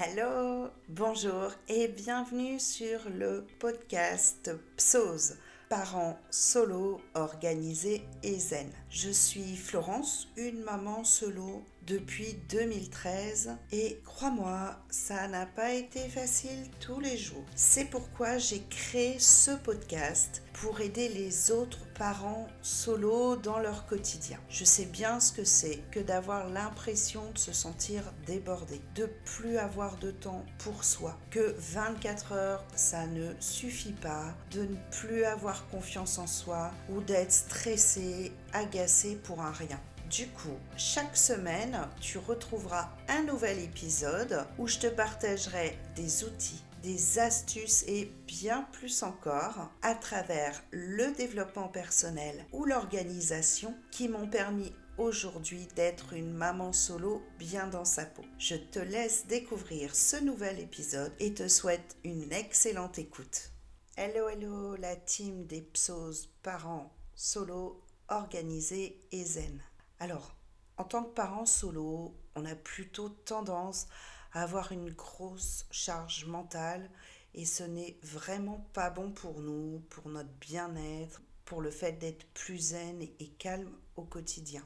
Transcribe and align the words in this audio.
Hello, 0.00 0.68
bonjour 0.88 1.50
et 1.66 1.88
bienvenue 1.88 2.60
sur 2.60 3.00
le 3.10 3.44
podcast 3.58 4.48
PSOS, 4.76 5.34
parents 5.68 6.16
solo 6.30 7.00
organisés 7.14 8.02
et 8.22 8.38
zen. 8.38 8.70
Je 8.90 9.10
suis 9.10 9.56
Florence, 9.56 10.28
une 10.36 10.62
maman 10.62 11.02
solo 11.02 11.64
depuis 11.88 12.34
2013 12.50 13.56
et 13.72 14.00
crois-moi, 14.04 14.76
ça 14.90 15.26
n'a 15.26 15.46
pas 15.46 15.72
été 15.72 16.00
facile 16.08 16.68
tous 16.80 17.00
les 17.00 17.16
jours. 17.16 17.44
C'est 17.56 17.86
pourquoi 17.86 18.36
j'ai 18.36 18.62
créé 18.68 19.18
ce 19.18 19.52
podcast 19.52 20.42
pour 20.52 20.80
aider 20.80 21.08
les 21.08 21.50
autres 21.50 21.86
parents 21.98 22.46
solo 22.62 23.36
dans 23.36 23.58
leur 23.58 23.86
quotidien. 23.86 24.38
Je 24.50 24.64
sais 24.64 24.84
bien 24.84 25.18
ce 25.18 25.32
que 25.32 25.44
c'est 25.44 25.78
que 25.90 26.00
d'avoir 26.00 26.50
l'impression 26.50 27.30
de 27.32 27.38
se 27.38 27.52
sentir 27.52 28.02
débordé, 28.26 28.82
de 28.94 29.08
plus 29.24 29.56
avoir 29.56 29.96
de 29.96 30.10
temps 30.10 30.44
pour 30.58 30.84
soi, 30.84 31.16
que 31.30 31.54
24 31.58 32.32
heures 32.32 32.64
ça 32.74 33.06
ne 33.06 33.32
suffit 33.40 33.92
pas, 33.92 34.34
de 34.50 34.62
ne 34.62 34.76
plus 34.90 35.24
avoir 35.24 35.66
confiance 35.68 36.18
en 36.18 36.26
soi 36.26 36.70
ou 36.90 37.00
d'être 37.00 37.32
stressé, 37.32 38.32
agacé 38.52 39.16
pour 39.16 39.40
un 39.40 39.52
rien. 39.52 39.80
Du 40.10 40.26
coup, 40.28 40.56
chaque 40.78 41.18
semaine, 41.18 41.86
tu 42.00 42.16
retrouveras 42.16 42.88
un 43.08 43.24
nouvel 43.24 43.58
épisode 43.58 44.46
où 44.56 44.66
je 44.66 44.78
te 44.78 44.86
partagerai 44.86 45.76
des 45.96 46.24
outils, 46.24 46.62
des 46.82 47.18
astuces 47.18 47.84
et 47.86 48.10
bien 48.26 48.66
plus 48.72 49.02
encore 49.02 49.70
à 49.82 49.94
travers 49.94 50.62
le 50.70 51.14
développement 51.14 51.68
personnel 51.68 52.46
ou 52.52 52.64
l'organisation 52.64 53.74
qui 53.90 54.08
m'ont 54.08 54.28
permis 54.28 54.72
aujourd'hui 54.96 55.68
d'être 55.76 56.14
une 56.14 56.32
maman 56.32 56.72
solo 56.72 57.22
bien 57.38 57.66
dans 57.66 57.84
sa 57.84 58.06
peau. 58.06 58.24
Je 58.38 58.54
te 58.54 58.78
laisse 58.78 59.26
découvrir 59.26 59.94
ce 59.94 60.16
nouvel 60.16 60.58
épisode 60.58 61.12
et 61.20 61.34
te 61.34 61.48
souhaite 61.48 61.98
une 62.02 62.32
excellente 62.32 62.98
écoute. 62.98 63.52
Hello, 63.98 64.28
hello, 64.30 64.74
la 64.76 64.96
team 64.96 65.44
des 65.44 65.60
psos 65.60 66.30
parents 66.42 66.94
solo 67.14 67.84
organisés 68.08 69.00
et 69.12 69.24
zen. 69.24 69.60
Alors, 70.00 70.36
en 70.76 70.84
tant 70.84 71.02
que 71.02 71.14
parent 71.14 71.46
solo, 71.46 72.16
on 72.36 72.44
a 72.44 72.54
plutôt 72.54 73.08
tendance 73.08 73.88
à 74.32 74.42
avoir 74.42 74.70
une 74.70 74.90
grosse 74.90 75.66
charge 75.70 76.26
mentale 76.26 76.88
et 77.34 77.44
ce 77.44 77.64
n'est 77.64 77.98
vraiment 78.02 78.68
pas 78.72 78.90
bon 78.90 79.10
pour 79.10 79.40
nous, 79.40 79.80
pour 79.90 80.08
notre 80.08 80.32
bien-être, 80.40 81.20
pour 81.44 81.60
le 81.60 81.70
fait 81.70 81.92
d'être 81.92 82.26
plus 82.32 82.58
zen 82.58 83.02
et 83.02 83.28
calme 83.38 83.76
au 83.96 84.04
quotidien. 84.04 84.64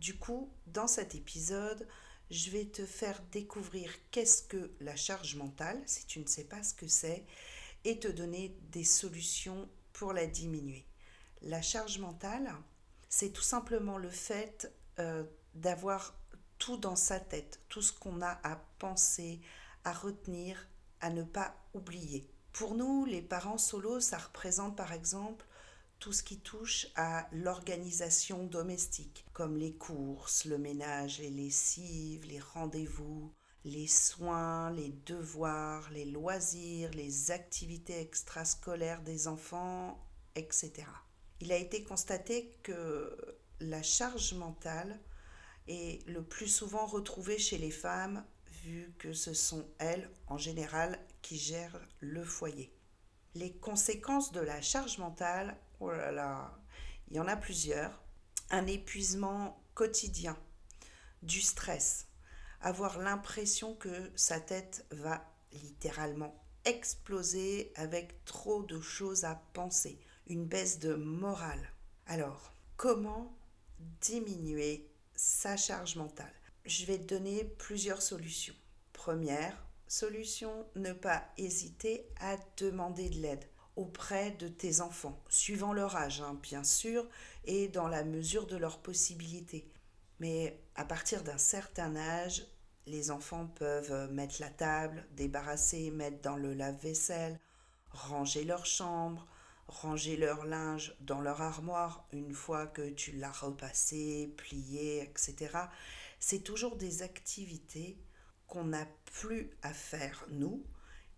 Du 0.00 0.18
coup, 0.18 0.50
dans 0.66 0.88
cet 0.88 1.14
épisode, 1.14 1.86
je 2.30 2.50
vais 2.50 2.64
te 2.64 2.84
faire 2.84 3.22
découvrir 3.30 3.92
qu'est-ce 4.10 4.42
que 4.42 4.72
la 4.80 4.96
charge 4.96 5.36
mentale, 5.36 5.80
si 5.86 6.06
tu 6.06 6.18
ne 6.18 6.26
sais 6.26 6.44
pas 6.44 6.62
ce 6.62 6.74
que 6.74 6.88
c'est, 6.88 7.24
et 7.84 7.98
te 7.98 8.08
donner 8.08 8.56
des 8.72 8.84
solutions 8.84 9.68
pour 9.92 10.12
la 10.12 10.26
diminuer. 10.26 10.84
La 11.42 11.62
charge 11.62 11.98
mentale, 11.98 12.52
c'est 13.16 13.30
tout 13.30 13.42
simplement 13.42 13.96
le 13.96 14.10
fait 14.10 14.74
euh, 14.98 15.22
d'avoir 15.54 16.18
tout 16.58 16.78
dans 16.78 16.96
sa 16.96 17.20
tête, 17.20 17.60
tout 17.68 17.80
ce 17.80 17.92
qu'on 17.92 18.20
a 18.20 18.40
à 18.42 18.56
penser, 18.80 19.40
à 19.84 19.92
retenir, 19.92 20.66
à 21.00 21.10
ne 21.10 21.22
pas 21.22 21.54
oublier. 21.74 22.28
Pour 22.52 22.74
nous, 22.74 23.04
les 23.04 23.22
parents 23.22 23.56
solos, 23.56 24.00
ça 24.00 24.18
représente 24.18 24.76
par 24.76 24.92
exemple 24.92 25.46
tout 26.00 26.12
ce 26.12 26.24
qui 26.24 26.40
touche 26.40 26.88
à 26.96 27.28
l'organisation 27.30 28.46
domestique, 28.46 29.24
comme 29.32 29.56
les 29.58 29.74
courses, 29.74 30.44
le 30.44 30.58
ménage, 30.58 31.20
les 31.20 31.30
lessives, 31.30 32.26
les 32.26 32.40
rendez-vous, 32.40 33.32
les 33.64 33.86
soins, 33.86 34.72
les 34.72 34.90
devoirs, 35.06 35.88
les 35.90 36.04
loisirs, 36.04 36.90
les 36.90 37.30
activités 37.30 38.00
extrascolaires 38.00 39.02
des 39.02 39.28
enfants, 39.28 40.04
etc 40.34 40.84
il 41.44 41.52
a 41.52 41.58
été 41.58 41.82
constaté 41.82 42.56
que 42.62 43.36
la 43.60 43.82
charge 43.82 44.32
mentale 44.32 44.98
est 45.68 46.06
le 46.08 46.24
plus 46.24 46.48
souvent 46.48 46.86
retrouvée 46.86 47.38
chez 47.38 47.58
les 47.58 47.70
femmes 47.70 48.24
vu 48.62 48.94
que 48.98 49.12
ce 49.12 49.34
sont 49.34 49.68
elles 49.78 50.10
en 50.26 50.38
général 50.38 50.98
qui 51.20 51.36
gèrent 51.36 51.78
le 52.00 52.24
foyer. 52.24 52.74
Les 53.34 53.52
conséquences 53.52 54.32
de 54.32 54.40
la 54.40 54.62
charge 54.62 54.96
mentale, 54.96 55.54
oh 55.80 55.90
là 55.90 56.10
là, 56.12 56.58
il 57.08 57.16
y 57.18 57.20
en 57.20 57.28
a 57.28 57.36
plusieurs. 57.36 58.02
Un 58.48 58.66
épuisement 58.66 59.62
quotidien, 59.74 60.38
du 61.22 61.42
stress, 61.42 62.06
avoir 62.62 62.98
l'impression 62.98 63.74
que 63.74 64.10
sa 64.16 64.40
tête 64.40 64.86
va 64.92 65.30
littéralement 65.52 66.42
exploser 66.64 67.70
avec 67.76 68.24
trop 68.24 68.62
de 68.62 68.80
choses 68.80 69.24
à 69.24 69.34
penser, 69.52 70.00
une 70.26 70.46
baisse 70.46 70.78
de 70.78 70.94
morale. 70.94 71.72
Alors, 72.06 72.52
comment 72.76 73.36
diminuer 74.00 74.88
sa 75.14 75.56
charge 75.56 75.96
mentale? 75.96 76.32
Je 76.64 76.86
vais 76.86 76.98
te 76.98 77.14
donner 77.14 77.44
plusieurs 77.44 78.02
solutions. 78.02 78.54
Première 78.92 79.56
solution, 79.86 80.66
ne 80.76 80.92
pas 80.92 81.24
hésiter 81.36 82.06
à 82.20 82.36
demander 82.56 83.10
de 83.10 83.20
l'aide 83.20 83.44
auprès 83.76 84.30
de 84.32 84.48
tes 84.48 84.80
enfants, 84.80 85.20
suivant 85.28 85.72
leur 85.72 85.96
âge, 85.96 86.20
hein, 86.20 86.38
bien 86.42 86.64
sûr, 86.64 87.06
et 87.44 87.68
dans 87.68 87.88
la 87.88 88.04
mesure 88.04 88.46
de 88.46 88.56
leurs 88.56 88.78
possibilités. 88.78 89.68
Mais 90.20 90.60
à 90.76 90.84
partir 90.84 91.22
d'un 91.22 91.38
certain 91.38 91.96
âge, 91.96 92.46
les 92.86 93.10
enfants 93.10 93.46
peuvent 93.46 94.10
mettre 94.12 94.36
la 94.40 94.50
table, 94.50 95.06
débarrasser, 95.12 95.90
mettre 95.90 96.22
dans 96.22 96.36
le 96.36 96.54
lave-vaisselle, 96.54 97.40
ranger 97.90 98.44
leur 98.44 98.64
chambre, 98.64 99.26
ranger 99.68 100.16
leur 100.16 100.44
linge 100.44 100.94
dans 101.00 101.20
leur 101.20 101.40
armoire 101.40 102.06
une 102.12 102.34
fois 102.34 102.66
que 102.66 102.90
tu 102.90 103.12
l'as 103.12 103.32
repassé, 103.32 104.32
plié, 104.36 105.02
etc. 105.02 105.56
C'est 106.20 106.42
toujours 106.42 106.76
des 106.76 107.02
activités 107.02 107.98
qu'on 108.46 108.64
n'a 108.64 108.86
plus 109.12 109.50
à 109.62 109.72
faire, 109.72 110.26
nous, 110.30 110.64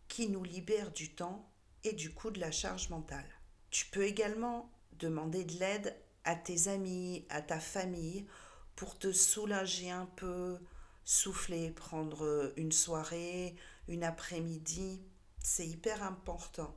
qui 0.09 0.29
nous 0.29 0.45
libèrent 0.45 0.93
du 0.93 1.15
temps 1.15 1.51
et 1.85 1.93
du 1.93 2.13
coup 2.13 2.31
de 2.31 2.41
la 2.41 2.51
charge 2.51 2.89
mentale. 2.91 3.29
Tu 3.71 3.87
peux 3.87 4.05
également 4.05 4.71
demander 4.93 5.45
de 5.45 5.59
l'aide 5.59 5.97
à 6.25 6.35
tes 6.35 6.69
amis, 6.69 7.27
à 7.29 7.43
ta 7.43 7.61
famille, 7.61 8.27
pour 8.75 8.99
te 8.99 9.13
soulager 9.13 9.91
un 9.91 10.07
peu, 10.07 10.59
souffler, 11.05 11.71
prendre 11.71 12.53
une 12.57 12.73
soirée, 12.73 13.57
une 13.89 14.05
après-midi. 14.05 15.03
C'est 15.39 15.67
hyper 15.67 16.03
important 16.03 16.77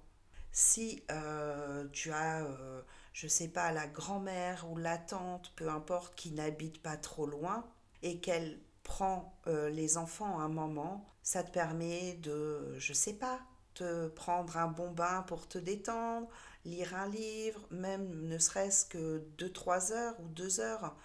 si 0.51 1.03
euh, 1.11 1.87
tu 1.91 2.11
as, 2.11 2.43
euh, 2.43 2.81
je 3.13 3.25
ne 3.27 3.29
sais 3.29 3.47
pas, 3.47 3.71
la 3.71 3.87
grand-mère 3.87 4.69
ou 4.69 4.77
la 4.77 4.97
tante, 4.97 5.53
peu 5.55 5.69
importe, 5.69 6.15
qui 6.15 6.31
n'habite 6.31 6.81
pas 6.81 6.97
trop 6.97 7.25
loin 7.25 7.65
et 8.01 8.19
qu'elle 8.19 8.59
prend 8.83 9.37
euh, 9.47 9.69
les 9.69 9.97
enfants 9.97 10.39
un 10.39 10.49
moment, 10.49 11.05
ça 11.21 11.43
te 11.43 11.51
permet 11.51 12.13
de, 12.13 12.75
je 12.77 12.91
ne 12.91 12.95
sais 12.97 13.13
pas, 13.13 13.41
te 13.75 14.07
prendre 14.09 14.57
un 14.57 14.67
bon 14.67 14.91
bain 14.91 15.23
pour 15.27 15.47
te 15.47 15.57
détendre, 15.57 16.27
lire 16.65 16.95
un 16.95 17.07
livre, 17.07 17.67
même 17.71 18.27
ne 18.27 18.37
serait-ce 18.37 18.85
que 18.85 19.23
2-3 19.37 19.93
heures 19.93 20.19
ou 20.19 20.27
2 20.29 20.59
heures. 20.59 20.95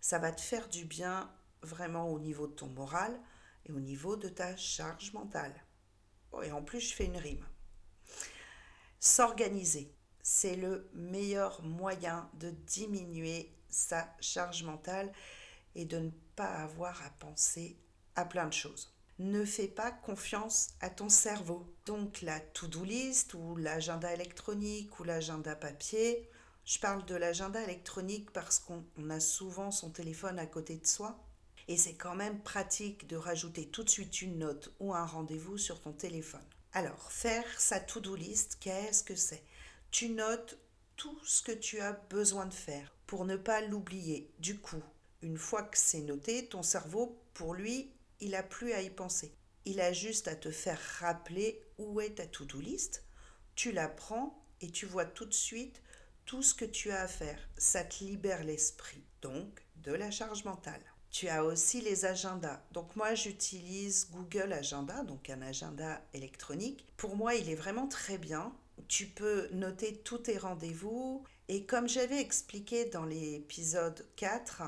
Ça 0.00 0.18
va 0.18 0.32
te 0.32 0.40
faire 0.40 0.68
du 0.68 0.84
bien 0.84 1.30
vraiment 1.62 2.08
au 2.10 2.18
niveau 2.18 2.46
de 2.46 2.52
ton 2.52 2.68
moral 2.68 3.18
et 3.66 3.72
au 3.72 3.80
niveau 3.80 4.16
de 4.16 4.28
ta 4.28 4.56
charge 4.56 5.12
mentale. 5.12 5.54
Et 6.42 6.52
en 6.52 6.62
plus, 6.62 6.80
je 6.80 6.94
fais 6.94 7.06
une 7.06 7.16
rime. 7.16 7.44
S'organiser, 9.02 9.90
c'est 10.22 10.56
le 10.56 10.90
meilleur 10.92 11.62
moyen 11.62 12.28
de 12.34 12.50
diminuer 12.50 13.50
sa 13.70 14.14
charge 14.20 14.62
mentale 14.62 15.10
et 15.74 15.86
de 15.86 15.98
ne 15.98 16.10
pas 16.36 16.52
avoir 16.56 17.02
à 17.02 17.08
penser 17.18 17.78
à 18.14 18.26
plein 18.26 18.46
de 18.46 18.52
choses. 18.52 18.94
Ne 19.18 19.46
fais 19.46 19.68
pas 19.68 19.90
confiance 19.90 20.74
à 20.82 20.90
ton 20.90 21.08
cerveau. 21.08 21.66
Donc 21.86 22.20
la 22.20 22.40
to-do 22.40 22.84
list 22.84 23.32
ou 23.32 23.56
l'agenda 23.56 24.12
électronique 24.12 25.00
ou 25.00 25.04
l'agenda 25.04 25.56
papier. 25.56 26.28
Je 26.66 26.78
parle 26.78 27.06
de 27.06 27.14
l'agenda 27.14 27.62
électronique 27.62 28.30
parce 28.32 28.58
qu'on 28.58 28.84
a 29.08 29.20
souvent 29.20 29.70
son 29.70 29.88
téléphone 29.88 30.38
à 30.38 30.44
côté 30.44 30.76
de 30.76 30.86
soi. 30.86 31.18
Et 31.68 31.78
c'est 31.78 31.94
quand 31.94 32.16
même 32.16 32.42
pratique 32.42 33.06
de 33.06 33.16
rajouter 33.16 33.66
tout 33.66 33.82
de 33.82 33.88
suite 33.88 34.20
une 34.20 34.40
note 34.40 34.74
ou 34.78 34.92
un 34.92 35.06
rendez-vous 35.06 35.56
sur 35.56 35.80
ton 35.80 35.92
téléphone. 35.92 36.44
Alors, 36.72 37.10
faire 37.10 37.60
sa 37.60 37.80
to-do 37.80 38.14
list, 38.14 38.58
qu'est-ce 38.60 39.02
que 39.02 39.16
c'est? 39.16 39.42
Tu 39.90 40.08
notes 40.08 40.56
tout 40.96 41.18
ce 41.24 41.42
que 41.42 41.50
tu 41.50 41.80
as 41.80 41.92
besoin 41.92 42.46
de 42.46 42.54
faire 42.54 42.94
pour 43.08 43.24
ne 43.24 43.36
pas 43.36 43.60
l'oublier. 43.60 44.30
Du 44.38 44.60
coup, 44.60 44.82
une 45.20 45.36
fois 45.36 45.64
que 45.64 45.76
c'est 45.76 46.02
noté, 46.02 46.46
ton 46.46 46.62
cerveau, 46.62 47.20
pour 47.34 47.54
lui, 47.54 47.92
il 48.20 48.30
n'a 48.30 48.44
plus 48.44 48.72
à 48.72 48.82
y 48.82 48.90
penser. 48.90 49.34
Il 49.64 49.80
a 49.80 49.92
juste 49.92 50.28
à 50.28 50.36
te 50.36 50.52
faire 50.52 50.80
rappeler 51.00 51.60
où 51.78 52.00
est 52.00 52.14
ta 52.14 52.26
to-do 52.26 52.60
list. 52.60 53.04
Tu 53.56 53.72
la 53.72 53.88
prends 53.88 54.40
et 54.60 54.70
tu 54.70 54.86
vois 54.86 55.06
tout 55.06 55.24
de 55.26 55.34
suite 55.34 55.82
tout 56.24 56.42
ce 56.42 56.54
que 56.54 56.64
tu 56.64 56.92
as 56.92 57.02
à 57.02 57.08
faire. 57.08 57.48
Ça 57.58 57.82
te 57.82 58.04
libère 58.04 58.44
l'esprit, 58.44 59.02
donc 59.22 59.66
de 59.76 59.92
la 59.92 60.12
charge 60.12 60.44
mentale. 60.44 60.89
Tu 61.10 61.28
as 61.28 61.44
aussi 61.44 61.80
les 61.80 62.04
agendas. 62.04 62.62
Donc 62.72 62.94
moi, 62.94 63.14
j'utilise 63.14 64.08
Google 64.12 64.52
Agenda, 64.52 65.02
donc 65.02 65.28
un 65.28 65.42
agenda 65.42 66.00
électronique. 66.14 66.86
Pour 66.96 67.16
moi, 67.16 67.34
il 67.34 67.50
est 67.50 67.56
vraiment 67.56 67.88
très 67.88 68.16
bien. 68.16 68.52
Tu 68.86 69.06
peux 69.06 69.48
noter 69.52 69.96
tous 69.98 70.18
tes 70.18 70.38
rendez-vous. 70.38 71.24
Et 71.48 71.66
comme 71.66 71.88
j'avais 71.88 72.20
expliqué 72.20 72.84
dans 72.86 73.04
l'épisode 73.04 74.06
4, 74.16 74.62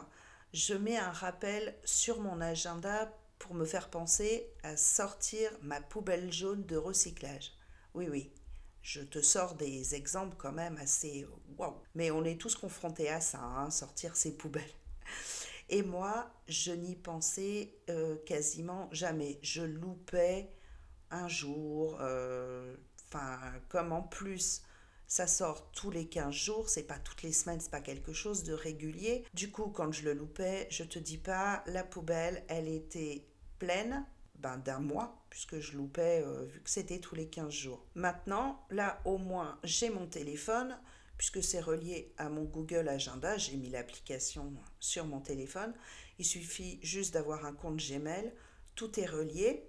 je 0.53 0.75
mets 0.75 0.99
un 0.99 1.13
rappel 1.13 1.77
sur 1.85 2.21
mon 2.21 2.41
agenda 2.41 3.17
pour 3.39 3.55
me 3.55 3.65
faire 3.65 3.89
penser 3.89 4.53
à 4.65 4.77
sortir 4.77 5.51
ma 5.63 5.81
poubelle 5.81 6.33
jaune 6.33 6.67
de 6.67 6.77
recyclage. 6.77 7.53
Oui, 7.95 8.09
oui, 8.11 8.33
je 8.83 9.01
te 9.01 9.23
sors 9.23 9.55
des 9.55 9.95
exemples 9.95 10.37
quand 10.37 10.53
même 10.53 10.77
assez 10.79 11.27
waouh. 11.57 11.77
Mais 11.95 12.11
on 12.11 12.25
est 12.25 12.41
tous 12.41 12.57
confrontés 12.57 13.09
à 13.09 13.21
ça, 13.21 13.41
hein, 13.41 13.71
sortir 13.71 14.17
ces 14.17 14.37
poubelles. 14.37 14.75
Et 15.73 15.83
moi, 15.83 16.31
je 16.49 16.71
n'y 16.71 16.95
pensais 16.95 17.73
euh, 17.89 18.17
quasiment 18.27 18.91
jamais. 18.93 19.39
Je 19.41 19.63
loupais 19.63 20.51
un 21.11 21.29
jour, 21.29 21.97
euh, 22.03 22.77
enfin, 23.09 23.39
comme 23.71 23.93
en 23.93 24.03
plus 24.03 24.63
ça 25.07 25.27
sort 25.27 25.71
tous 25.73 25.91
les 25.91 26.07
15 26.07 26.35
jours, 26.35 26.69
c'est 26.69 26.83
pas 26.83 26.99
toutes 26.99 27.23
les 27.23 27.33
semaines, 27.33 27.61
c'est 27.61 27.71
pas 27.71 27.81
quelque 27.81 28.13
chose 28.13 28.45
de 28.45 28.53
régulier. 28.53 29.25
Du 29.33 29.51
coup, 29.51 29.69
quand 29.69 29.93
je 29.93 30.05
le 30.05 30.13
loupais, 30.13 30.67
je 30.71 30.85
te 30.85 30.99
dis 30.99 31.19
pas, 31.19 31.63
la 31.67 31.85
poubelle, 31.85 32.45
elle 32.49 32.69
était 32.69 33.27
pleine 33.59 34.05
ben, 34.37 34.59
d'un 34.59 34.81
mois, 34.81 35.25
puisque 35.31 35.59
je 35.59 35.77
loupais, 35.79 36.23
euh, 36.23 36.45
vu 36.45 36.61
que 36.61 36.69
c'était 36.69 36.99
tous 36.99 37.15
les 37.15 37.29
15 37.29 37.51
jours. 37.51 37.87
Maintenant, 37.95 38.63
là, 38.71 39.01
au 39.07 39.17
moins, 39.17 39.59
j'ai 39.65 39.89
mon 39.89 40.07
téléphone, 40.07 40.79
puisque 41.23 41.45
c'est 41.45 41.61
relié 41.61 42.13
à 42.19 42.29
mon 42.29 42.43
Google 42.43 42.89
Agenda, 42.89 43.39
j'ai 43.39 43.57
mis 43.57 43.71
l'application 43.71 44.53
sur 44.81 45.05
mon 45.05 45.21
téléphone. 45.21 45.73
Il 46.19 46.25
suffit 46.25 46.81
juste 46.83 47.15
d'avoir 47.15 47.47
un 47.47 47.53
compte 47.53 47.77
Gmail, 47.77 48.33
tout 48.75 48.99
est 48.99 49.07
relié 49.07 49.63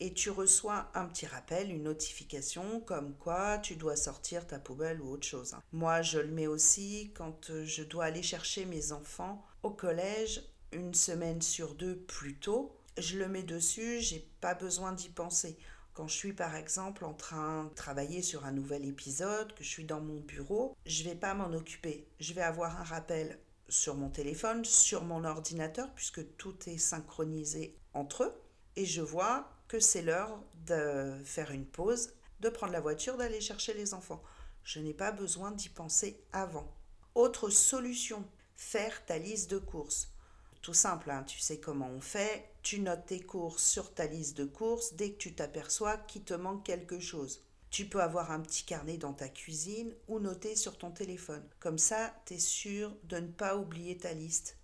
et 0.00 0.14
tu 0.14 0.30
reçois 0.30 0.90
un 0.94 1.04
petit 1.04 1.26
rappel, 1.26 1.70
une 1.70 1.82
notification 1.82 2.80
comme 2.80 3.14
quoi 3.18 3.58
tu 3.58 3.76
dois 3.76 3.96
sortir 3.96 4.46
ta 4.46 4.58
poubelle 4.58 5.02
ou 5.02 5.10
autre 5.10 5.26
chose. 5.26 5.54
Moi, 5.72 6.00
je 6.00 6.18
le 6.18 6.32
mets 6.32 6.46
aussi 6.46 7.12
quand 7.14 7.50
euh, 7.50 7.66
je 7.66 7.82
dois 7.82 8.06
aller 8.06 8.22
chercher 8.22 8.64
mes 8.64 8.92
enfants 8.92 9.44
au 9.64 9.70
collège 9.70 10.44
une 10.72 10.94
semaine 10.94 11.42
sur 11.42 11.74
deux 11.74 11.98
plus 11.98 12.36
tôt. 12.36 12.74
Je 12.96 13.18
le 13.18 13.28
mets 13.28 13.42
dessus, 13.42 14.00
j'ai 14.00 14.26
pas 14.40 14.54
besoin 14.54 14.92
d'y 14.92 15.10
penser. 15.10 15.58
Quand 15.94 16.08
je 16.08 16.16
suis 16.16 16.32
par 16.32 16.56
exemple 16.56 17.04
en 17.04 17.14
train 17.14 17.64
de 17.64 17.74
travailler 17.74 18.20
sur 18.20 18.44
un 18.44 18.50
nouvel 18.50 18.84
épisode, 18.84 19.54
que 19.54 19.62
je 19.62 19.68
suis 19.68 19.84
dans 19.84 20.00
mon 20.00 20.18
bureau, 20.18 20.76
je 20.86 21.04
vais 21.04 21.14
pas 21.14 21.34
m'en 21.34 21.52
occuper. 21.52 22.08
Je 22.18 22.34
vais 22.34 22.42
avoir 22.42 22.80
un 22.80 22.84
rappel 22.84 23.38
sur 23.68 23.94
mon 23.94 24.10
téléphone, 24.10 24.64
sur 24.64 25.04
mon 25.04 25.22
ordinateur, 25.22 25.88
puisque 25.94 26.36
tout 26.36 26.56
est 26.68 26.78
synchronisé 26.78 27.78
entre 27.92 28.24
eux. 28.24 28.34
Et 28.74 28.86
je 28.86 29.02
vois 29.02 29.48
que 29.68 29.78
c'est 29.78 30.02
l'heure 30.02 30.42
de 30.66 31.14
faire 31.24 31.52
une 31.52 31.64
pause, 31.64 32.12
de 32.40 32.48
prendre 32.48 32.72
la 32.72 32.80
voiture, 32.80 33.16
d'aller 33.16 33.40
chercher 33.40 33.72
les 33.72 33.94
enfants. 33.94 34.22
Je 34.64 34.80
n'ai 34.80 34.94
pas 34.94 35.12
besoin 35.12 35.52
d'y 35.52 35.68
penser 35.68 36.24
avant. 36.32 36.74
Autre 37.14 37.50
solution, 37.50 38.24
faire 38.56 39.06
ta 39.06 39.18
liste 39.18 39.48
de 39.48 39.58
courses. 39.58 40.08
Tout 40.64 40.72
simple, 40.72 41.10
hein, 41.10 41.24
tu 41.24 41.40
sais 41.40 41.60
comment 41.60 41.90
on 41.90 42.00
fait. 42.00 42.48
Tu 42.62 42.80
notes 42.80 43.04
tes 43.04 43.20
courses 43.20 43.62
sur 43.62 43.92
ta 43.92 44.06
liste 44.06 44.38
de 44.38 44.46
courses 44.46 44.94
dès 44.94 45.12
que 45.12 45.18
tu 45.18 45.34
t'aperçois 45.34 45.98
qu'il 45.98 46.24
te 46.24 46.32
manque 46.32 46.64
quelque 46.64 47.00
chose. 47.00 47.44
Tu 47.68 47.84
peux 47.84 48.00
avoir 48.00 48.30
un 48.30 48.40
petit 48.40 48.64
carnet 48.64 48.96
dans 48.96 49.12
ta 49.12 49.28
cuisine 49.28 49.94
ou 50.08 50.20
noter 50.20 50.56
sur 50.56 50.78
ton 50.78 50.90
téléphone. 50.90 51.46
Comme 51.60 51.76
ça, 51.76 52.14
tu 52.24 52.34
es 52.34 52.38
sûr 52.38 52.96
de 53.04 53.18
ne 53.18 53.30
pas 53.30 53.58
oublier 53.58 53.98
ta 53.98 54.14
liste. 54.14 54.56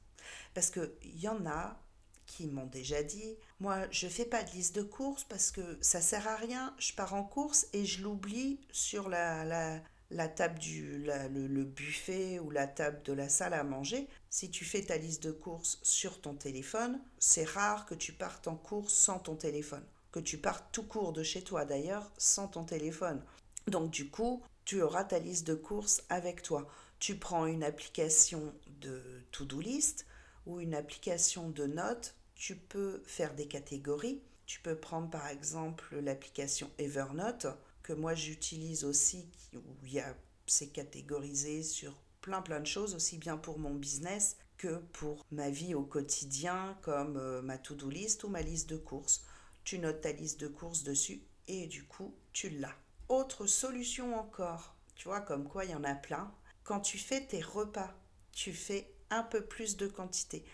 Parce 0.55 0.71
qu'il 0.71 1.21
y 1.21 1.29
en 1.29 1.45
a, 1.45 1.79
qui 2.25 2.47
m'ont 2.47 2.69
déjà 2.69 3.03
dit 3.03 3.37
moi 3.59 3.81
je 3.91 4.09
fais 4.09 4.25
pas 4.25 4.43
de 4.43 4.53
liste 4.53 4.77
de 4.77 4.83
courses 4.83 5.25
parce 5.25 5.51
que 5.51 5.77
ça 5.83 6.01
sert 6.01 6.29
à 6.29 6.37
rien 6.37 6.75
je 6.79 6.93
pars 6.93 7.15
en 7.15 7.25
course 7.25 7.67
et 7.73 7.85
je 7.85 8.05
l'oublie 8.05 8.61
sur 8.71 9.09
la, 9.09 9.45
la, 9.45 9.83
la 10.11 10.29
table 10.29 10.59
du 10.59 10.99
le, 10.99 11.47
le, 11.47 11.65
buffet 11.65 12.39
ou 12.39 12.51
la 12.51 12.67
table 12.67 13.01
de 13.05 13.13
la 13.13 13.29
salle 13.29 13.55
à 13.55 13.63
manger 13.63 14.09
si 14.29 14.51
tu 14.51 14.65
fais 14.65 14.83
ta 14.83 14.97
liste 14.97 15.23
de 15.23 15.31
courses 15.31 15.79
sur 15.83 16.21
ton 16.21 16.35
téléphone 16.35 17.01
c'est 17.19 17.49
rare 17.49 17.87
que 17.87 17.95
tu 17.95 18.13
partes 18.13 18.49
en 18.49 18.57
course 18.57 18.93
sans 18.93 19.19
ton 19.19 19.37
téléphone. 19.37 19.85
Que 20.13 20.21
tu 20.21 20.39
partes 20.39 20.67
tout 20.73 20.83
court 20.83 21.13
de 21.13 21.23
chez 21.23 21.43
toi 21.43 21.65
d'ailleurs 21.65 22.11
sans 22.19 22.49
ton 22.49 22.65
téléphone. 22.65 23.23
Donc 23.69 23.91
du 23.91 24.09
coup 24.09 24.43
tu 24.65 24.83
auras 24.83 25.05
ta 25.05 25.19
liste 25.19 25.47
de 25.47 25.55
courses 25.55 26.03
avec 26.09 26.43
toi. 26.43 26.69
Tu 26.99 27.17
prends 27.17 27.47
une 27.47 27.65
application 27.65 28.55
de 28.81 29.03
to-do 29.33 29.61
list 29.61 30.07
ou 30.47 30.61
une 30.61 30.75
application 30.75 31.49
de 31.51 31.67
notes. 31.67 32.15
Tu 32.35 32.57
peux 32.57 33.03
faire 33.05 33.35
des 33.35 33.47
catégories. 33.47 34.23
Tu 34.47 34.61
peux 34.61 34.77
prendre 34.77 35.09
par 35.09 35.29
exemple 35.29 35.97
l'application 36.01 36.71
Evernote, 36.79 37.47
que 37.83 37.93
moi 37.93 38.15
j'utilise 38.15 38.85
aussi, 38.85 39.27
où 39.55 39.87
il 39.87 39.95
y 39.95 40.01
a, 40.01 40.15
c'est 40.47 40.69
catégorisé 40.69 41.63
sur 41.63 41.95
plein 42.21 42.43
plein 42.43 42.61
de 42.61 42.67
choses, 42.67 42.95
aussi 42.95 43.19
bien 43.19 43.37
pour 43.37 43.59
mon 43.59 43.75
business 43.75 44.37
que 44.59 44.77
pour 44.93 45.25
ma 45.31 45.49
vie 45.49 45.75
au 45.75 45.83
quotidien, 45.83 46.77
comme 46.83 47.17
euh, 47.17 47.41
ma 47.41 47.57
to-do 47.57 47.89
list 47.89 48.25
ou 48.25 48.29
ma 48.29 48.43
liste 48.43 48.69
de 48.69 48.77
courses. 48.77 49.25
Tu 49.65 49.79
notes 49.79 50.03
ta 50.03 50.13
liste 50.13 50.41
de 50.41 50.49
courses 50.49 50.83
dessus 50.83 51.23
et 51.49 51.67
du 51.67 51.85
coup, 51.85 52.15
tu 52.33 52.51
l'as. 52.51 52.77
Autre 53.09 53.47
solution 53.47 54.19
encore, 54.19 54.77
tu 54.95 55.09
vois, 55.09 55.23
comme 55.23 55.49
quoi 55.49 55.65
il 55.65 55.71
y 55.71 55.75
en 55.75 55.85
a 55.85 55.95
plein. 55.95 56.33
Quand 56.63 56.81
tu 56.81 56.99
fais 56.99 57.27
tes 57.27 57.41
repas, 57.41 57.95
tu 58.33 58.53
fais 58.53 58.93
un 59.09 59.23
peu 59.23 59.45
plus 59.45 59.77
de 59.77 59.87
quantité. 59.87 60.45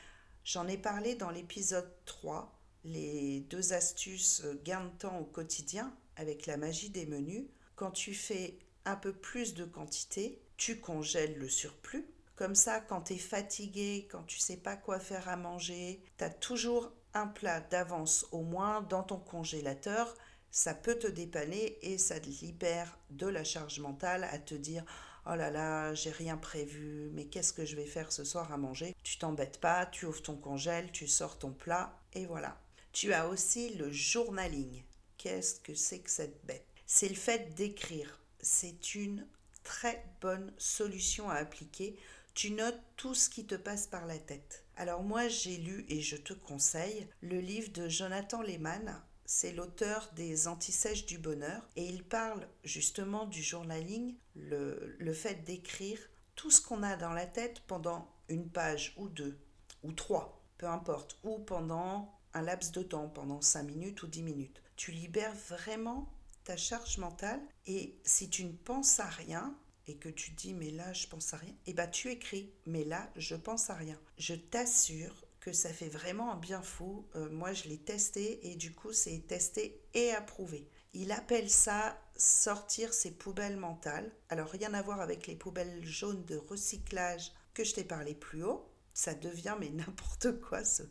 J'en 0.45 0.69
ai 0.69 0.79
parlé 0.79 1.17
dans 1.17 1.31
l'épisode 1.31 1.93
3, 2.05 2.57
les 2.85 3.41
deux 3.41 3.73
astuces 3.73 4.43
euh, 4.45 4.61
gain 4.65 4.85
de 4.85 4.99
temps 4.99 5.19
au 5.19 5.25
quotidien 5.25 5.93
avec 6.17 6.47
la 6.47 6.57
magie 6.57 6.91
des 6.91 7.07
menus. 7.07 7.45
Quand 7.75 7.91
tu 7.91 8.15
fais 8.15 8.59
un 8.85 8.97
peu 8.97 9.13
plus 9.13 9.55
de 9.55 9.65
quantité, 9.65 10.41
tu 10.57 10.81
congèles 10.81 11.39
le 11.39 11.49
surplus. 11.49 12.07
Comme 12.37 12.55
ça, 12.55 12.81
quand 12.81 13.03
tu 13.03 13.15
es 13.15 13.19
fatigué, 13.19 14.09
quand 14.11 14.25
tu 14.25 14.39
sais 14.39 14.57
pas 14.57 14.77
quoi 14.77 14.99
faire 14.99 15.29
à 15.29 15.37
manger, 15.37 16.03
tu 16.19 16.25
as 16.25 16.31
toujours 16.31 16.93
un 17.15 17.27
plat 17.27 17.61
d'avance 17.61 18.27
au 18.33 18.43
moins 18.43 18.83
dans 18.83 19.03
ton 19.03 19.19
congélateur. 19.19 20.15
Ça 20.51 20.75
peut 20.75 20.99
te 20.99 21.07
dépanner 21.07 21.79
et 21.83 21.99
ça 21.99 22.21
te 22.21 22.29
libère 22.29 22.99
de 23.11 23.27
la 23.27 23.45
charge 23.45 23.81
mentale 23.81 24.25
à 24.25 24.39
te 24.39 24.55
dire 24.55 24.85
oh 25.29 25.35
là 25.35 25.51
là, 25.51 25.95
j'ai 25.95 26.11
rien 26.11 26.37
prévu, 26.37 27.11
mais 27.13 27.25
qu'est-ce 27.25 27.53
que 27.53 27.65
je 27.65 27.77
vais 27.77 27.87
faire 27.87 28.13
ce 28.13 28.25
soir 28.25 28.53
à 28.53 28.57
manger? 28.57 28.95
Tu 29.03 29.19
t'embêtes 29.19 29.61
pas, 29.61 29.87
tu 29.87 30.07
ouvres 30.07 30.23
ton 30.23 30.37
congèle, 30.37 30.93
tu 30.93 31.09
sors 31.09 31.39
ton 31.39 31.53
plat, 31.53 31.99
et 32.13 32.27
voilà. 32.27 32.57
Tu 32.93 33.13
as 33.13 33.29
aussi 33.29 33.75
le 33.75 33.91
journaling. 33.91 34.83
Qu'est-ce 35.27 35.59
que 35.59 35.75
c'est 35.75 35.99
que 35.99 36.11
cette 36.11 36.47
bête 36.47 36.69
C'est 36.87 37.09
le 37.09 37.17
fait 37.17 37.53
d'écrire. 37.57 38.21
C'est 38.39 38.95
une 38.95 39.27
très 39.65 40.05
bonne 40.21 40.53
solution 40.57 41.29
à 41.29 41.35
appliquer. 41.35 41.99
Tu 42.35 42.53
notes 42.53 42.79
tout 42.97 43.13
ce 43.13 43.29
qui 43.29 43.45
te 43.45 43.57
passe 43.57 43.89
par 43.89 44.07
la 44.07 44.21
tête. 44.21 44.63
Alors 44.77 45.03
moi 45.03 45.27
j'ai 45.27 45.57
lu 45.57 45.85
et 45.89 46.01
je 46.01 46.15
te 46.15 46.33
conseille 46.33 47.09
le 47.23 47.41
livre 47.41 47.73
de 47.73 47.89
Jonathan 47.89 48.41
Lehman, 48.41 49.03
c'est 49.25 49.51
l'auteur 49.51 50.09
des 50.15 50.47
Antisèches 50.47 51.07
du 51.07 51.19
bonheur 51.19 51.69
et 51.75 51.85
il 51.85 52.05
parle 52.05 52.47
justement 52.63 53.27
du 53.27 53.43
journaling, 53.43 54.15
le, 54.37 54.95
le 54.97 55.13
fait 55.13 55.43
d'écrire 55.43 55.99
tout 56.37 56.53
ce 56.53 56.61
qu'on 56.61 56.85
a 56.85 56.95
dans 56.95 57.13
la 57.13 57.27
tête 57.27 57.63
pendant 57.67 58.15
une 58.29 58.49
page 58.49 58.95
ou 58.97 59.09
deux 59.09 59.37
ou 59.83 59.91
trois, 59.91 60.41
peu 60.57 60.69
importe, 60.69 61.19
ou 61.25 61.41
pendant 61.41 62.17
un 62.33 62.43
laps 62.43 62.71
de 62.71 62.85
temps, 62.85 63.09
pendant 63.09 63.41
cinq 63.41 63.65
minutes 63.65 64.05
ou 64.05 64.07
dix 64.07 64.23
minutes. 64.23 64.63
Tu 64.77 64.93
libères 64.93 65.35
vraiment 65.49 66.09
ta 66.45 66.57
charge 66.57 66.99
mentale 66.99 67.41
et 67.67 67.99
si 68.05 68.31
tu 68.31 68.45
ne 68.45 68.53
penses 68.53 69.01
à 69.01 69.09
rien, 69.09 69.57
et 69.89 69.97
que 69.97 70.09
tu 70.09 70.33
dis 70.33 70.55
mais 70.55 70.71
là 70.71 70.93
je 70.93 71.07
pense 71.07 71.33
à 71.33 71.37
rien, 71.37 71.53
et 71.53 71.71
eh 71.71 71.73
bien 71.73 71.87
tu 71.87 72.11
écris 72.11 72.53
mais 72.67 72.85
là 72.85 73.11
je 73.17 73.35
pense 73.35 73.71
à 73.71 73.75
rien. 73.75 73.99
Je 74.19 74.35
t'assure 74.35 75.27
que 75.47 75.53
ça 75.53 75.73
fait 75.73 75.89
vraiment 75.89 76.33
un 76.33 76.37
bien 76.37 76.61
fou. 76.61 77.07
Euh, 77.15 77.31
moi, 77.31 77.53
je 77.53 77.69
l'ai 77.69 77.79
testé 77.79 78.51
et 78.51 78.57
du 78.57 78.75
coup, 78.75 78.93
c'est 78.93 79.29
testé 79.29 79.81
et 79.95 80.11
approuvé. 80.11 80.69
Il 80.93 81.13
appelle 81.13 81.49
ça 81.49 81.97
sortir 82.17 82.93
ses 82.93 83.13
poubelles 83.13 83.57
mentales. 83.57 84.11
Alors, 84.29 84.49
rien 84.49 84.75
à 84.75 84.83
voir 84.83 85.01
avec 85.01 85.29
les 85.29 85.37
poubelles 85.37 85.85
jaunes 85.85 86.25
de 86.25 86.37
recyclage 86.37 87.31
que 87.55 87.63
je 87.63 87.75
t'ai 87.75 87.85
parlé 87.85 88.17
plus 88.17 88.43
haut. 88.43 88.69
Ça 88.93 89.15
devient 89.15 89.55
mais 89.61 89.69
n'importe 89.71 90.41
quoi 90.41 90.65
ce, 90.65 90.83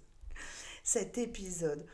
cet 0.85 1.17
épisode. 1.17 1.85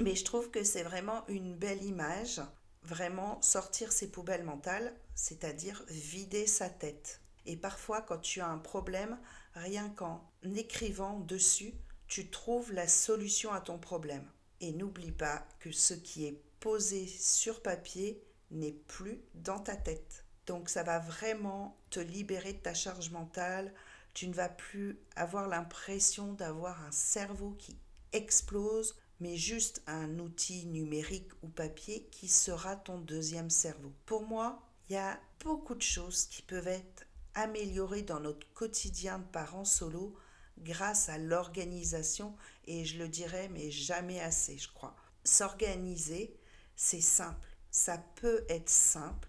Mais 0.00 0.14
je 0.14 0.24
trouve 0.24 0.50
que 0.50 0.64
c'est 0.64 0.82
vraiment 0.82 1.26
une 1.28 1.54
belle 1.54 1.82
image. 1.84 2.40
Vraiment 2.82 3.40
sortir 3.42 3.92
ses 3.92 4.10
poubelles 4.10 4.44
mentales, 4.44 4.92
c'est-à-dire 5.14 5.84
vider 5.88 6.46
sa 6.46 6.68
tête. 6.68 7.20
Et 7.46 7.56
parfois, 7.56 8.02
quand 8.02 8.18
tu 8.18 8.40
as 8.40 8.48
un 8.48 8.58
problème, 8.58 9.18
rien 9.54 9.88
qu'en 9.90 10.28
écrivant 10.56 11.20
dessus, 11.20 11.74
tu 12.08 12.28
trouves 12.28 12.72
la 12.72 12.88
solution 12.88 13.52
à 13.52 13.60
ton 13.60 13.78
problème. 13.78 14.28
Et 14.60 14.72
n'oublie 14.72 15.12
pas 15.12 15.46
que 15.60 15.72
ce 15.72 15.94
qui 15.94 16.26
est 16.26 16.42
posé 16.60 17.06
sur 17.06 17.62
papier 17.62 18.22
n'est 18.50 18.72
plus 18.72 19.20
dans 19.34 19.58
ta 19.58 19.76
tête. 19.76 20.24
Donc 20.46 20.68
ça 20.68 20.82
va 20.82 20.98
vraiment 20.98 21.76
te 21.90 22.00
libérer 22.00 22.52
de 22.52 22.58
ta 22.58 22.74
charge 22.74 23.10
mentale, 23.10 23.72
Tu 24.14 24.28
ne 24.28 24.34
vas 24.34 24.50
plus 24.50 24.98
avoir 25.16 25.48
l'impression 25.48 26.34
d'avoir 26.34 26.84
un 26.84 26.92
cerveau 26.92 27.52
qui 27.58 27.78
explose, 28.12 28.94
mais 29.22 29.36
juste 29.36 29.82
un 29.86 30.18
outil 30.18 30.66
numérique 30.66 31.30
ou 31.44 31.48
papier 31.48 32.08
qui 32.10 32.26
sera 32.26 32.74
ton 32.74 32.98
deuxième 32.98 33.50
cerveau. 33.50 33.92
Pour 34.04 34.26
moi, 34.26 34.60
il 34.88 34.94
y 34.94 34.96
a 34.96 35.20
beaucoup 35.38 35.76
de 35.76 35.82
choses 35.82 36.26
qui 36.26 36.42
peuvent 36.42 36.66
être 36.66 37.06
améliorées 37.34 38.02
dans 38.02 38.18
notre 38.18 38.52
quotidien 38.52 39.20
de 39.20 39.24
parents 39.24 39.64
solo 39.64 40.16
grâce 40.58 41.08
à 41.08 41.18
l'organisation 41.18 42.34
et 42.66 42.84
je 42.84 42.98
le 42.98 43.06
dirais 43.06 43.48
mais 43.52 43.70
jamais 43.70 44.18
assez 44.20 44.58
je 44.58 44.72
crois. 44.72 44.96
S'organiser, 45.22 46.36
c'est 46.74 47.00
simple. 47.00 47.46
Ça 47.70 47.98
peut 48.16 48.44
être 48.48 48.68
simple, 48.68 49.28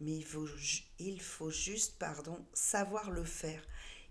mais 0.00 0.16
il 0.16 0.24
faut, 0.24 0.48
il 0.98 1.20
faut 1.20 1.50
juste 1.50 1.98
pardon, 1.98 2.46
savoir 2.54 3.10
le 3.10 3.24
faire. 3.24 3.62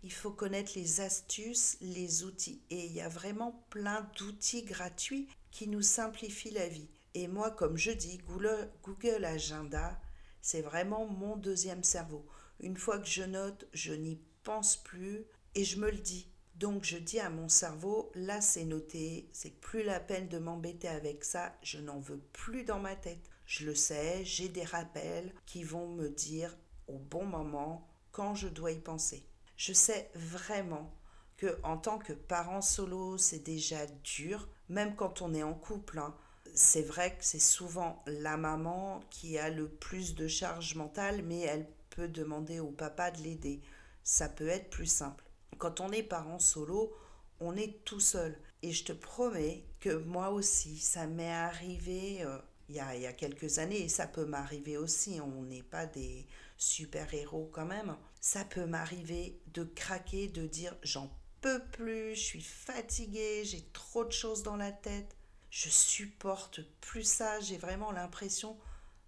Il 0.03 0.11
faut 0.11 0.31
connaître 0.31 0.73
les 0.75 0.99
astuces, 0.99 1.77
les 1.79 2.23
outils. 2.23 2.61
Et 2.69 2.85
il 2.85 2.91
y 2.91 3.01
a 3.01 3.09
vraiment 3.09 3.65
plein 3.69 4.07
d'outils 4.17 4.63
gratuits 4.63 5.29
qui 5.49 5.67
nous 5.67 5.81
simplifient 5.81 6.51
la 6.51 6.67
vie. 6.67 6.89
Et 7.13 7.27
moi, 7.27 7.51
comme 7.51 7.77
je 7.77 7.91
dis, 7.91 8.19
Google 8.27 9.23
Agenda, 9.25 9.99
c'est 10.41 10.61
vraiment 10.61 11.05
mon 11.05 11.37
deuxième 11.37 11.83
cerveau. 11.83 12.25
Une 12.59 12.77
fois 12.77 12.99
que 12.99 13.07
je 13.07 13.23
note, 13.23 13.67
je 13.73 13.93
n'y 13.93 14.19
pense 14.43 14.75
plus 14.75 15.25
et 15.55 15.63
je 15.63 15.79
me 15.79 15.89
le 15.89 15.97
dis. 15.97 16.27
Donc 16.55 16.83
je 16.83 16.97
dis 16.97 17.19
à 17.19 17.29
mon 17.29 17.49
cerveau, 17.49 18.11
là 18.13 18.39
c'est 18.39 18.65
noté, 18.65 19.27
c'est 19.33 19.59
plus 19.59 19.83
la 19.83 19.99
peine 19.99 20.27
de 20.27 20.37
m'embêter 20.37 20.87
avec 20.87 21.23
ça, 21.23 21.57
je 21.63 21.79
n'en 21.79 21.99
veux 21.99 22.19
plus 22.31 22.63
dans 22.63 22.79
ma 22.79 22.95
tête. 22.95 23.29
Je 23.47 23.65
le 23.65 23.73
sais, 23.73 24.23
j'ai 24.23 24.49
des 24.49 24.63
rappels 24.63 25.33
qui 25.45 25.63
vont 25.63 25.87
me 25.87 26.09
dire 26.09 26.55
au 26.87 26.99
bon 26.99 27.25
moment 27.25 27.87
quand 28.11 28.35
je 28.35 28.47
dois 28.47 28.71
y 28.71 28.79
penser. 28.79 29.25
Je 29.57 29.73
sais 29.73 30.09
vraiment 30.15 30.93
que 31.37 31.57
en 31.63 31.77
tant 31.77 31.99
que 31.99 32.13
parent 32.13 32.61
solo, 32.61 33.17
c'est 33.17 33.43
déjà 33.43 33.85
dur, 34.03 34.47
même 34.69 34.95
quand 34.95 35.21
on 35.21 35.33
est 35.33 35.43
en 35.43 35.53
couple. 35.53 35.99
Hein. 35.99 36.15
C'est 36.53 36.83
vrai 36.83 37.15
que 37.17 37.23
c'est 37.23 37.39
souvent 37.39 38.03
la 38.05 38.37
maman 38.37 38.99
qui 39.09 39.37
a 39.37 39.49
le 39.49 39.67
plus 39.67 40.15
de 40.15 40.27
charge 40.27 40.75
mentale, 40.75 41.23
mais 41.23 41.41
elle 41.41 41.67
peut 41.89 42.07
demander 42.07 42.59
au 42.59 42.71
papa 42.71 43.11
de 43.11 43.21
l'aider. 43.21 43.61
Ça 44.03 44.29
peut 44.29 44.47
être 44.47 44.69
plus 44.69 44.87
simple. 44.87 45.23
Quand 45.57 45.79
on 45.79 45.91
est 45.91 46.03
parent 46.03 46.39
solo, 46.39 46.93
on 47.39 47.55
est 47.55 47.83
tout 47.85 47.99
seul. 47.99 48.37
Et 48.61 48.71
je 48.71 48.85
te 48.85 48.93
promets 48.93 49.63
que 49.79 49.89
moi 49.89 50.29
aussi, 50.29 50.77
ça 50.77 51.07
m'est 51.07 51.31
arrivé 51.31 52.23
euh, 52.23 52.37
il, 52.69 52.75
y 52.75 52.79
a, 52.79 52.95
y 52.95 53.05
a 53.05 53.13
quelques 53.13 53.59
années, 53.59 53.81
et 53.81 53.89
ça 53.89 54.07
peut 54.07 54.25
m'arriver 54.25 54.77
aussi, 54.77 55.19
on 55.21 55.43
n'est 55.43 55.63
pas 55.63 55.85
des 55.85 56.25
super-héros 56.57 57.49
quand 57.53 57.65
même. 57.65 57.95
Ça 58.21 58.45
peut 58.45 58.65
m'arriver 58.65 59.39
de 59.47 59.63
craquer, 59.63 60.27
de 60.27 60.47
dire 60.47 60.75
j'en 60.83 61.11
peux 61.41 61.63
plus, 61.71 62.15
je 62.15 62.21
suis 62.21 62.41
fatiguée, 62.41 63.43
j'ai 63.43 63.67
trop 63.73 64.05
de 64.05 64.11
choses 64.11 64.43
dans 64.43 64.55
la 64.55 64.71
tête, 64.71 65.17
je 65.49 65.69
supporte 65.69 66.61
plus 66.79 67.03
ça, 67.03 67.39
j'ai 67.41 67.57
vraiment 67.57 67.91
l'impression 67.91 68.57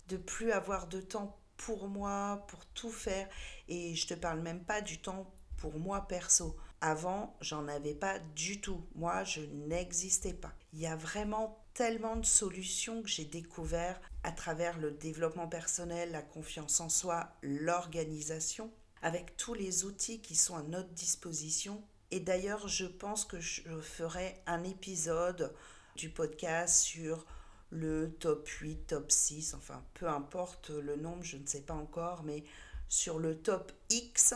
de 0.10 0.18
plus 0.18 0.52
avoir 0.52 0.88
de 0.88 1.02
temps 1.02 1.40
pour 1.58 1.88
moi, 1.88 2.46
pour 2.48 2.66
tout 2.68 2.92
faire. 2.92 3.28
Et 3.68 3.96
je 3.96 4.08
te 4.08 4.14
parle 4.14 4.42
même 4.42 4.64
pas 4.64 4.82
du 4.82 5.00
temps 5.00 5.34
pour 5.58 5.80
moi 5.80 6.08
perso. 6.08 6.56
Avant, 6.82 7.36
j'en 7.42 7.68
avais 7.68 7.96
pas 7.96 8.20
du 8.20 8.62
tout. 8.62 8.86
Moi, 8.96 9.24
je 9.24 9.42
n'existais 9.42 10.34
pas. 10.34 10.54
Il 10.74 10.80
y 10.80 10.88
a 10.88 10.96
vraiment 10.96 11.65
tellement 11.75 12.15
de 12.15 12.25
solutions 12.25 13.03
que 13.03 13.10
j'ai 13.10 13.25
découvert 13.25 14.00
à 14.24 14.32
travers 14.32 14.79
le 14.79 14.91
développement 14.91 15.48
personnel, 15.48 16.12
la 16.12 16.22
confiance 16.22 16.79
en 16.79 16.88
soi, 16.88 17.36
l'organisation, 17.44 18.72
avec 19.01 19.36
tous 19.36 19.53
les 19.53 19.84
outils 19.84 20.22
qui 20.22 20.36
sont 20.36 20.55
à 20.55 20.63
notre 20.63 20.89
disposition. 20.94 21.84
Et 22.12 22.22
d'ailleurs, 22.22 22.70
je 22.70 22.86
pense 22.86 23.25
que 23.25 23.41
je 23.41 23.62
ferai 23.82 24.41
un 24.48 24.63
épisode 24.63 25.53
du 25.98 26.10
podcast 26.10 26.77
sur 26.77 27.25
le 27.72 28.10
top 28.20 28.48
8, 28.48 28.88
top 28.88 29.12
6, 29.12 29.53
enfin 29.53 29.84
peu 29.96 30.08
importe 30.08 30.70
le 30.70 30.96
nombre, 30.96 31.24
je 31.24 31.36
ne 31.36 31.46
sais 31.46 31.62
pas 31.62 31.74
encore, 31.74 32.24
mais 32.24 32.46
sur 32.88 33.20
le 33.20 33.38
top 33.38 33.74
X 33.89 34.34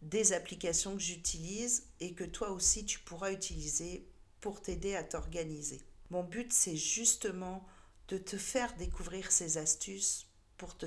des 0.00 0.32
applications 0.32 0.94
que 0.94 1.02
j'utilise 1.02 1.84
et 2.00 2.14
que 2.14 2.24
toi 2.24 2.50
aussi 2.50 2.86
tu 2.86 2.98
pourras 3.00 3.32
utiliser 3.32 4.08
pour 4.40 4.62
t'aider 4.62 4.96
à 4.96 5.02
t'organiser. 5.02 5.82
Mon 6.10 6.22
but, 6.22 6.52
c'est 6.52 6.76
justement 6.76 7.66
de 8.08 8.18
te 8.18 8.36
faire 8.36 8.74
découvrir 8.76 9.30
ces 9.30 9.58
astuces 9.58 10.26
pour 10.56 10.76
te 10.76 10.86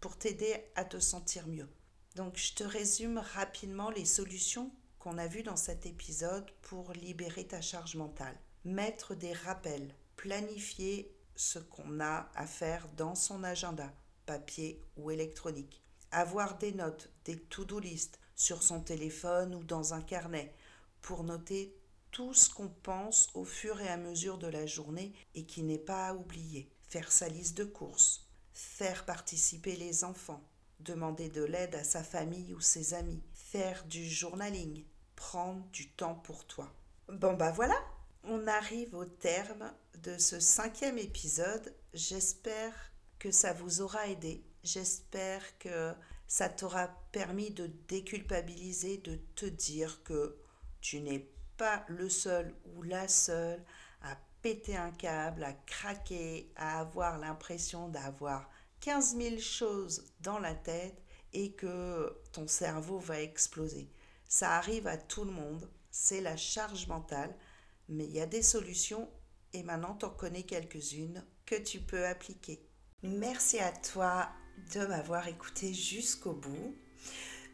pour 0.00 0.16
t'aider 0.16 0.56
à 0.76 0.84
te 0.84 0.98
sentir 0.98 1.46
mieux. 1.46 1.68
Donc 2.16 2.36
je 2.36 2.54
te 2.54 2.64
résume 2.64 3.18
rapidement 3.18 3.90
les 3.90 4.06
solutions 4.06 4.72
qu'on 4.98 5.18
a 5.18 5.26
vues 5.26 5.42
dans 5.42 5.56
cet 5.56 5.84
épisode 5.84 6.50
pour 6.62 6.92
libérer 6.92 7.46
ta 7.46 7.60
charge 7.60 7.96
mentale. 7.96 8.38
Mettre 8.64 9.14
des 9.14 9.32
rappels, 9.32 9.94
planifier 10.16 11.14
ce 11.36 11.58
qu'on 11.58 12.00
a 12.00 12.30
à 12.34 12.46
faire 12.46 12.88
dans 12.96 13.14
son 13.14 13.44
agenda, 13.44 13.92
papier 14.26 14.82
ou 14.96 15.10
électronique 15.10 15.82
avoir 16.12 16.58
des 16.58 16.72
notes, 16.72 17.10
des 17.24 17.38
to-do 17.38 17.78
list 17.78 18.18
sur 18.34 18.62
son 18.62 18.80
téléphone 18.80 19.54
ou 19.54 19.62
dans 19.62 19.94
un 19.94 20.00
carnet 20.00 20.54
pour 21.02 21.24
noter 21.24 21.76
tout 22.10 22.34
ce 22.34 22.50
qu'on 22.50 22.68
pense 22.68 23.30
au 23.34 23.44
fur 23.44 23.80
et 23.80 23.88
à 23.88 23.96
mesure 23.96 24.38
de 24.38 24.46
la 24.46 24.66
journée 24.66 25.12
et 25.34 25.44
qui 25.44 25.62
n'est 25.62 25.78
pas 25.78 26.08
à 26.08 26.14
oublier. 26.14 26.70
Faire 26.88 27.12
sa 27.12 27.28
liste 27.28 27.56
de 27.56 27.64
courses, 27.64 28.28
faire 28.52 29.04
participer 29.04 29.76
les 29.76 30.04
enfants, 30.04 30.42
demander 30.80 31.28
de 31.28 31.44
l'aide 31.44 31.74
à 31.74 31.84
sa 31.84 32.02
famille 32.02 32.52
ou 32.52 32.60
ses 32.60 32.94
amis, 32.94 33.22
faire 33.34 33.84
du 33.84 34.08
journaling, 34.08 34.84
prendre 35.14 35.64
du 35.72 35.90
temps 35.90 36.16
pour 36.16 36.44
toi. 36.46 36.72
Bon 37.08 37.34
bah 37.34 37.52
voilà, 37.52 37.76
on 38.24 38.46
arrive 38.46 38.94
au 38.94 39.04
terme 39.04 39.72
de 40.02 40.18
ce 40.18 40.40
cinquième 40.40 40.98
épisode. 40.98 41.74
J'espère 41.94 42.74
que 43.18 43.30
ça 43.30 43.52
vous 43.52 43.82
aura 43.82 44.08
aidé 44.08 44.44
J'espère 44.62 45.58
que 45.58 45.94
ça 46.26 46.48
t'aura 46.48 46.88
permis 47.12 47.50
de 47.50 47.70
déculpabiliser, 47.88 48.98
de 48.98 49.18
te 49.34 49.46
dire 49.46 50.02
que 50.04 50.36
tu 50.80 51.00
n'es 51.00 51.26
le 51.88 52.08
seul 52.08 52.54
ou 52.74 52.82
la 52.82 53.08
seule 53.08 53.62
à 54.02 54.16
péter 54.42 54.76
un 54.76 54.90
câble, 54.90 55.44
à 55.44 55.52
craquer, 55.52 56.52
à 56.56 56.80
avoir 56.80 57.18
l'impression 57.18 57.88
d'avoir 57.88 58.48
15 58.80 59.16
000 59.16 59.38
choses 59.38 60.04
dans 60.20 60.38
la 60.38 60.54
tête 60.54 61.02
et 61.32 61.52
que 61.52 62.16
ton 62.32 62.48
cerveau 62.48 62.98
va 62.98 63.20
exploser. 63.20 63.90
Ça 64.26 64.56
arrive 64.56 64.86
à 64.86 64.96
tout 64.96 65.24
le 65.24 65.32
monde, 65.32 65.68
c'est 65.90 66.20
la 66.20 66.36
charge 66.36 66.86
mentale, 66.86 67.36
mais 67.88 68.04
il 68.04 68.12
y 68.12 68.20
a 68.20 68.26
des 68.26 68.42
solutions 68.42 69.10
et 69.52 69.62
maintenant 69.62 69.96
tu 69.96 70.06
en 70.06 70.10
connais 70.10 70.44
quelques-unes 70.44 71.24
que 71.44 71.56
tu 71.56 71.80
peux 71.80 72.06
appliquer. 72.06 72.64
Merci 73.02 73.58
à 73.58 73.72
toi 73.72 74.28
de 74.72 74.86
m'avoir 74.86 75.26
écouté 75.26 75.74
jusqu'au 75.74 76.34
bout. 76.34 76.76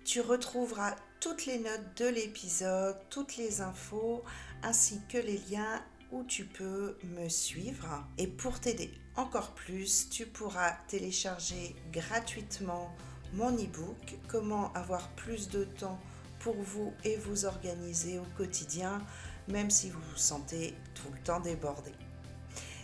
Tu 0.07 0.21
retrouveras 0.21 0.95
toutes 1.19 1.47
les 1.47 1.59
notes 1.59 1.97
de 1.97 2.07
l'épisode, 2.07 2.97
toutes 3.11 3.37
les 3.37 3.61
infos, 3.61 4.23
ainsi 4.63 5.01
que 5.09 5.19
les 5.19 5.39
liens 5.51 5.85
où 6.13 6.23
tu 6.23 6.45
peux 6.45 6.97
me 7.03 7.29
suivre. 7.29 8.07
Et 8.17 8.29
pour 8.29 8.61
t'aider 8.61 8.95
encore 9.17 9.53
plus, 9.57 10.09
tu 10.09 10.25
pourras 10.25 10.75
télécharger 10.87 11.75
gratuitement 11.93 12.95
mon 13.33 13.51
e-book 13.57 14.17
Comment 14.29 14.73
avoir 14.75 15.09
plus 15.17 15.49
de 15.49 15.65
temps 15.65 15.99
pour 16.39 16.55
vous 16.55 16.95
et 17.03 17.17
vous 17.17 17.45
organiser 17.45 18.21
au 18.21 18.27
quotidien, 18.37 19.03
même 19.49 19.71
si 19.71 19.91
vous 19.91 20.01
vous 20.01 20.17
sentez 20.17 20.73
tout 20.95 21.11
le 21.13 21.19
temps 21.25 21.41
débordé. 21.41 21.91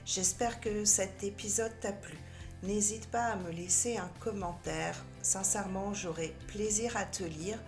J'espère 0.04 0.60
que 0.60 0.84
cet 0.84 1.22
épisode 1.22 1.78
t'a 1.80 1.92
plu 1.92 2.18
n'hésite 2.62 3.10
pas 3.10 3.24
à 3.24 3.36
me 3.36 3.50
laisser 3.50 3.96
un 3.96 4.10
commentaire. 4.20 4.96
Sincèrement, 5.22 5.94
j'aurai 5.94 6.34
plaisir 6.48 6.96
à 6.96 7.04
te 7.04 7.24
lire 7.24 7.58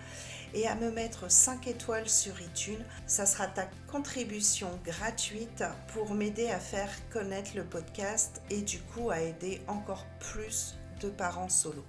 et 0.55 0.69
à 0.69 0.75
me 0.77 0.91
mettre 0.91 1.31
5 1.31 1.67
étoiles 1.67 2.09
sur 2.09 2.41
iTunes. 2.41 2.85
Ça 3.07 3.27
sera 3.27 3.47
ta 3.47 3.69
contribution 3.91 4.71
gratuite 4.85 5.65
pour 5.93 6.15
m'aider 6.15 6.49
à 6.49 6.61
faire 6.61 6.91
connaître 7.11 7.51
le 7.57 7.65
podcast 7.65 8.41
et 8.51 8.63
du 8.63 8.81
coup 8.81 9.11
à 9.11 9.21
aider 9.21 9.61
encore 9.67 10.07
plus 10.21 10.77
de 11.01 11.09
parents 11.09 11.49
solo. 11.49 11.85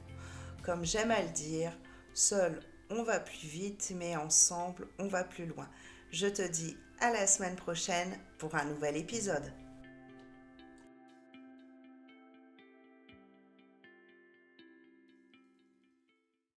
Comme 0.63 0.83
j'aime 0.83 1.11
à 1.11 1.21
le 1.21 1.29
dire, 1.29 1.71
seul 2.13 2.59
on 2.91 3.03
va 3.03 3.19
plus 3.19 3.47
vite, 3.47 3.93
mais 3.95 4.15
ensemble 4.15 4.87
on 4.99 5.07
va 5.07 5.23
plus 5.23 5.45
loin. 5.45 5.67
Je 6.11 6.27
te 6.27 6.41
dis 6.41 6.77
à 6.99 7.11
la 7.11 7.27
semaine 7.27 7.55
prochaine 7.55 8.17
pour 8.37 8.55
un 8.55 8.65
nouvel 8.65 8.95
épisode. 8.95 9.51